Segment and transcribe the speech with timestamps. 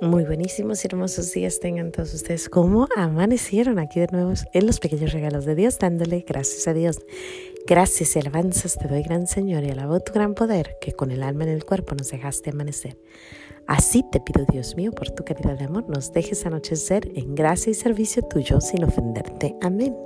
[0.00, 2.48] Muy buenísimos y hermosos días tengan todos ustedes.
[2.48, 5.76] ¿Cómo amanecieron aquí de nuevo en los pequeños regalos de Dios?
[5.80, 7.00] Dándole gracias a Dios.
[7.66, 11.24] Gracias y alabanzas te doy, gran Señor, y alabo tu gran poder que con el
[11.24, 12.96] alma en el cuerpo nos dejaste amanecer.
[13.66, 17.72] Así te pido, Dios mío, por tu caridad de amor, nos dejes anochecer en gracia
[17.72, 19.56] y servicio tuyo sin ofenderte.
[19.60, 19.96] Amén.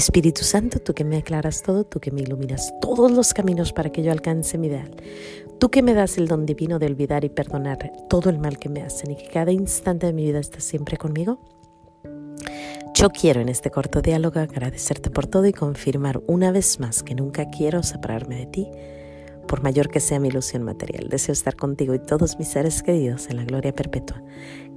[0.00, 3.90] Espíritu Santo, tú que me aclaras todo, tú que me iluminas todos los caminos para
[3.90, 4.96] que yo alcance mi ideal,
[5.58, 8.70] tú que me das el don divino de olvidar y perdonar todo el mal que
[8.70, 11.38] me hacen y que cada instante de mi vida estás siempre conmigo.
[12.94, 17.14] Yo quiero en este corto diálogo agradecerte por todo y confirmar una vez más que
[17.14, 18.68] nunca quiero separarme de ti
[19.50, 21.08] por mayor que sea mi ilusión material.
[21.08, 24.22] Deseo estar contigo y todos mis seres queridos en la gloria perpetua.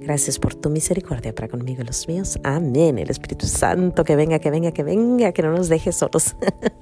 [0.00, 2.40] Gracias por tu misericordia para conmigo y los míos.
[2.42, 2.98] Amén.
[2.98, 6.34] El Espíritu Santo, que venga, que venga, que venga, que no nos deje solos.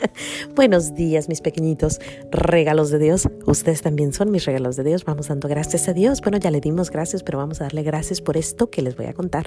[0.57, 2.01] Buenos días, mis pequeñitos
[2.31, 3.29] regalos de Dios.
[3.45, 5.05] Ustedes también son mis regalos de Dios.
[5.05, 6.23] Vamos dando gracias a Dios.
[6.23, 9.05] Bueno, ya le dimos gracias, pero vamos a darle gracias por esto que les voy
[9.05, 9.47] a contar.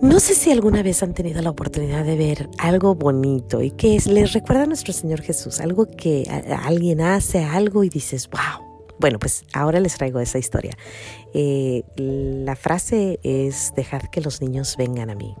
[0.00, 4.00] No sé si alguna vez han tenido la oportunidad de ver algo bonito y que
[4.06, 6.24] les recuerda a nuestro Señor Jesús, algo que
[6.64, 8.66] alguien hace, algo y dices, wow.
[8.98, 10.72] Bueno, pues ahora les traigo esa historia.
[11.34, 15.34] Eh, la frase es, dejad que los niños vengan a mí.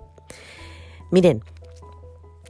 [1.10, 1.42] Miren,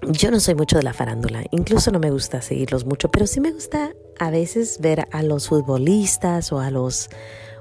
[0.03, 3.41] yo no soy mucho de la farándula, incluso no me gusta seguirlos mucho, pero sí
[3.41, 7.09] me gusta a veces ver a los futbolistas o a los,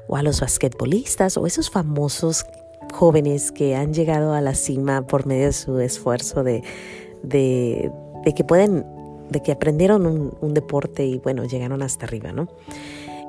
[0.07, 2.45] o a los basquetbolistas o esos famosos
[2.93, 6.63] jóvenes que han llegado a la cima por medio de su esfuerzo de,
[7.23, 7.91] de,
[8.35, 8.85] que pueden,
[9.29, 10.05] de que aprendieron
[10.39, 12.47] un, deporte y bueno, llegaron hasta arriba, ¿no?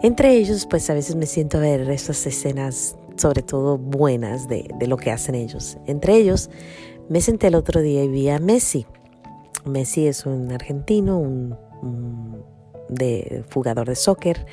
[0.02, 4.68] Entre ellos, pues a veces me siento a ver esas escenas, sobre todo buenas, de,
[4.78, 5.76] de lo que hacen ellos.
[5.86, 6.48] Entre ellos,
[7.10, 8.86] me senté el otro día y vi a Messi.
[9.66, 11.56] Messi es un argentino, un,
[12.88, 14.46] de, jugador de soccer,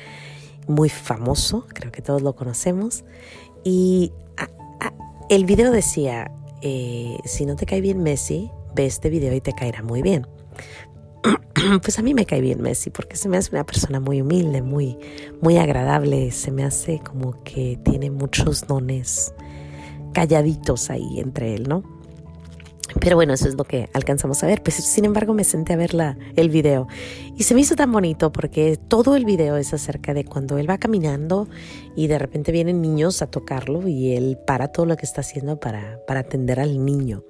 [0.66, 3.04] muy famoso, creo que todos lo conocemos.
[3.64, 4.12] Y
[5.28, 6.30] el video decía,
[6.62, 10.26] eh, si no te cae bien Messi, ve este video y te caerá muy bien.
[11.82, 14.62] pues a mí me cae bien Messi porque se me hace una persona muy humilde,
[14.62, 14.98] muy,
[15.40, 19.34] muy agradable, se me hace como que tiene muchos dones
[20.12, 21.97] calladitos ahí entre él, ¿no?
[23.00, 24.62] Pero bueno, eso es lo que alcanzamos a ver.
[24.62, 26.88] Pues sin embargo me senté a ver la, el video
[27.36, 30.68] y se me hizo tan bonito porque todo el video es acerca de cuando él
[30.68, 31.48] va caminando
[31.94, 35.60] y de repente vienen niños a tocarlo y él para todo lo que está haciendo
[35.60, 37.24] para, para atender al niño.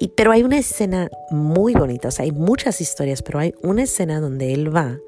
[0.00, 3.82] Y, pero hay una escena muy bonita, o sea, hay muchas historias, pero hay una
[3.82, 4.98] escena donde él va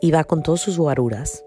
[0.00, 1.44] y va con todos sus guaruras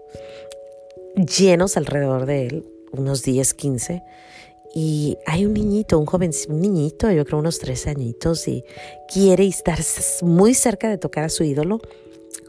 [1.14, 4.02] llenos alrededor de él, unos 10, 15,
[4.74, 8.64] y hay un niñito, un joven, un niñito, yo creo unos tres añitos, y
[9.12, 9.78] quiere estar
[10.22, 11.80] muy cerca de tocar a su ídolo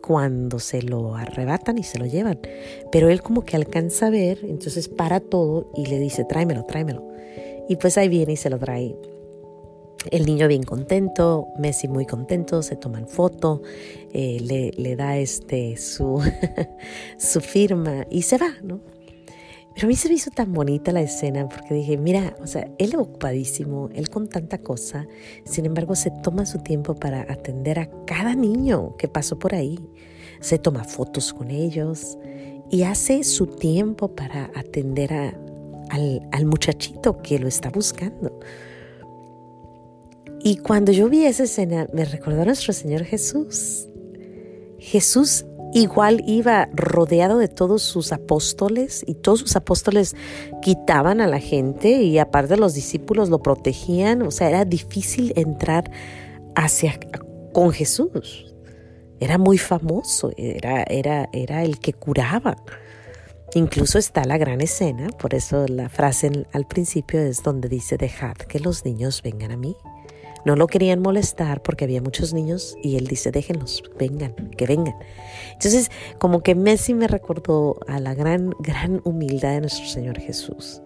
[0.02, 2.40] cuando se lo arrebatan y se lo llevan.
[2.91, 7.08] Pero él como que alcanza a ver, entonces para todo y le dice, tráemelo, tráemelo.
[7.69, 8.96] Y pues ahí viene y se lo trae.
[10.09, 13.62] El niño bien contento, Messi muy contento, se toman foto,
[14.14, 16.22] eh, le, le, da este su,
[17.18, 18.95] su firma y se va, ¿no?
[19.75, 22.72] Pero a mí se me hizo tan bonita la escena porque dije, mira, o sea,
[22.78, 25.06] él ocupadísimo, él con tanta cosa,
[25.44, 29.78] sin embargo se toma su tiempo para atender a cada niño que pasó por ahí,
[30.40, 32.18] se toma fotos con ellos
[32.72, 35.38] y hace su tiempo para atender a,
[35.90, 38.40] al, al muchachito que lo está buscando.
[40.41, 43.90] Y cuando yo vi esa escena, me recordó a nuestro Señor Jesús.
[44.78, 45.44] Jesús
[45.75, 50.16] igual iba rodeado de todos sus apóstoles y todos sus apóstoles
[50.62, 55.91] quitaban a la gente y aparte los discípulos lo protegían, o sea, era difícil entrar
[56.56, 56.97] hacia
[57.52, 58.56] con Jesús.
[59.19, 62.56] Era muy famoso, era, era, era el que curaba.
[63.53, 68.35] Incluso está la gran escena, por eso la frase al principio es donde dice, dejad
[68.35, 69.75] que los niños vengan a mí.
[70.46, 74.96] No lo querían molestar porque había muchos niños y él dice, déjenlos, vengan, que vengan.
[75.52, 75.90] Entonces,
[76.20, 80.82] como que Messi me recordó a la gran, gran humildad de nuestro Señor Jesús.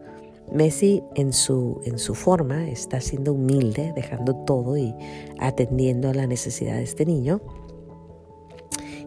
[0.52, 4.96] Messi en su, en su forma está siendo humilde, dejando todo y
[5.38, 7.42] atendiendo a la necesidad de este niño.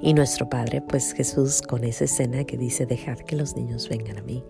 [0.02, 4.18] Y nuestro Padre, pues Jesús, con esa escena que dice, dejad que los niños vengan
[4.18, 4.44] a mí.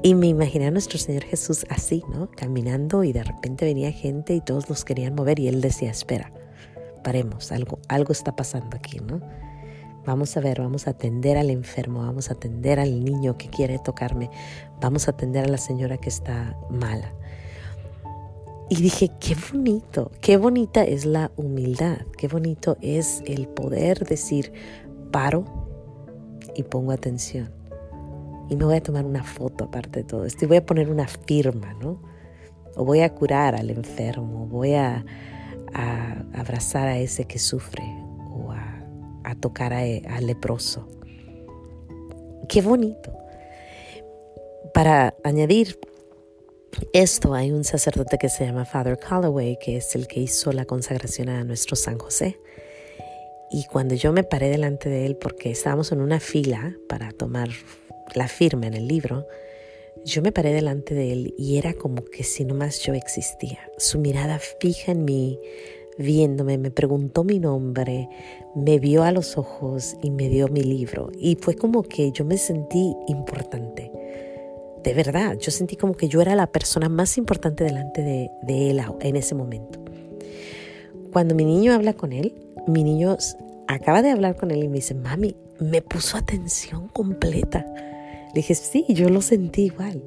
[0.00, 2.30] Y me imaginé a nuestro Señor Jesús así, ¿no?
[2.30, 6.32] Caminando y de repente venía gente y todos los querían mover y Él decía, espera,
[7.02, 9.20] paremos, algo, algo está pasando aquí, ¿no?
[10.06, 13.80] Vamos a ver, vamos a atender al enfermo, vamos a atender al niño que quiere
[13.80, 14.30] tocarme,
[14.80, 17.12] vamos a atender a la señora que está mala.
[18.70, 24.52] Y dije, qué bonito, qué bonita es la humildad, qué bonito es el poder decir,
[25.10, 25.44] paro
[26.54, 27.58] y pongo atención
[28.48, 30.90] y me voy a tomar una foto aparte de todo esto y voy a poner
[30.90, 32.00] una firma, ¿no?
[32.76, 35.04] O voy a curar al enfermo, voy a,
[36.32, 37.84] abrazar a ese que sufre
[38.32, 40.88] o a, tocar al leproso.
[42.48, 43.12] Qué bonito.
[44.72, 45.78] Para añadir
[46.92, 50.64] esto, hay un sacerdote que se llama Father Calloway, que es el que hizo la
[50.64, 52.40] consagración a nuestro San José.
[53.50, 57.48] Y cuando yo me paré delante de él, porque estábamos en una fila para tomar
[58.14, 59.26] la firma en el libro,
[60.04, 63.58] yo me paré delante de él y era como que si nomás yo existía.
[63.76, 65.38] Su mirada fija en mí,
[65.98, 68.08] viéndome, me preguntó mi nombre,
[68.54, 71.10] me vio a los ojos y me dio mi libro.
[71.18, 73.90] Y fue como que yo me sentí importante.
[74.82, 78.70] De verdad, yo sentí como que yo era la persona más importante delante de, de
[78.70, 79.80] él en ese momento.
[81.12, 82.34] Cuando mi niño habla con él,
[82.66, 83.16] mi niño
[83.66, 87.66] acaba de hablar con él y me dice, mami, me puso atención completa.
[88.28, 90.02] Le dije, sí, yo lo sentí igual.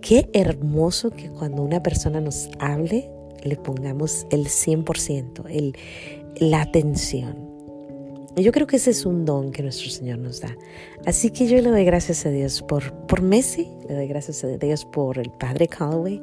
[0.00, 3.10] Qué hermoso que cuando una persona nos hable,
[3.42, 5.76] le pongamos el 100%, el,
[6.38, 7.46] la atención.
[8.36, 10.54] Yo creo que ese es un don que nuestro Señor nos da.
[11.06, 14.48] Así que yo le doy gracias a Dios por, por Messi, le doy gracias a
[14.48, 16.20] Dios por el Padre Calloway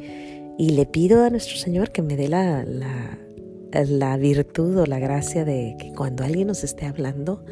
[0.58, 3.18] y le pido a nuestro Señor que me dé la, la,
[3.72, 7.44] la virtud o la gracia de que cuando alguien nos esté hablando,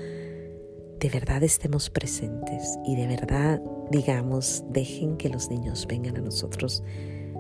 [1.02, 3.62] de verdad estemos presentes y de verdad
[3.92, 6.84] digamos, dejen que los niños vengan a nosotros.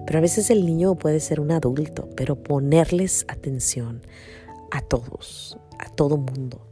[0.05, 4.01] Pero a veces el niño puede ser un adulto, pero ponerles atención
[4.71, 6.67] a todos, a todo mundo.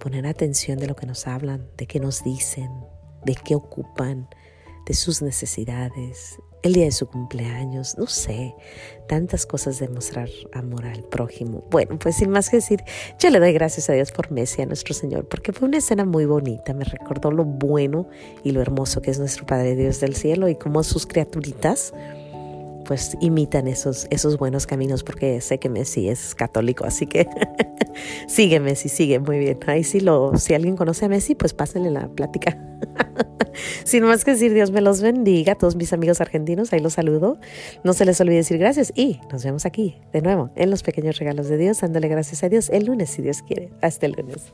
[0.00, 2.70] Poner atención de lo que nos hablan, de qué nos dicen,
[3.24, 4.28] de qué ocupan,
[4.86, 8.54] de sus necesidades, el día de su cumpleaños, no sé,
[9.08, 11.64] tantas cosas de mostrar amor al prójimo.
[11.70, 12.82] Bueno, pues sin más que decir,
[13.18, 16.04] yo le doy gracias a Dios por Messi, a nuestro Señor, porque fue una escena
[16.04, 18.08] muy bonita, me recordó lo bueno
[18.44, 21.92] y lo hermoso que es nuestro Padre Dios del cielo y cómo sus criaturitas
[22.90, 27.28] pues imitan esos, esos buenos caminos, porque sé que Messi es católico, así que
[28.26, 29.60] sigue Messi, sigue muy bien.
[29.68, 32.58] Ahí sí lo, si alguien conoce a Messi, pues pásenle la plática.
[33.84, 35.52] Sin más que decir, Dios me los bendiga.
[35.52, 37.38] A todos mis amigos argentinos, ahí los saludo.
[37.84, 41.18] No se les olvide decir gracias y nos vemos aquí de nuevo en los pequeños
[41.18, 43.70] regalos de Dios, dándole gracias a Dios el lunes, si Dios quiere.
[43.82, 44.52] Hasta el lunes.